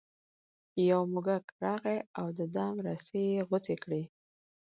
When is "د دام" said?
2.37-2.75